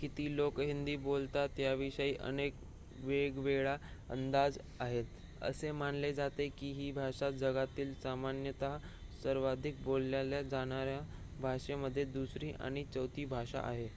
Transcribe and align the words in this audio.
किती 0.00 0.24
लोक 0.28 0.58
हिंदी 0.60 0.96
बोलतात 1.02 1.58
याविषयी 1.60 2.14
अनेक 2.22 2.54
वेगवेगळे 3.04 3.76
अंदाज 4.10 4.58
आहेत 4.80 5.42
असे 5.42 5.70
मानले 5.74 6.12
जाते 6.14 6.48
की 6.58 6.72
ही 6.74 6.90
भाषा 6.94 7.30
जगातील 7.36 7.94
सामान्यतः 8.02 8.76
सर्वाधिक 9.22 9.82
बोलल्या 9.84 10.42
जाणाऱ्या 10.44 11.00
भाषेमध्ये 11.40 12.04
दुसरी 12.12 12.52
आणि 12.60 12.84
चौथी 12.86 13.24
भाषा 13.26 13.60
आहे 13.62 13.88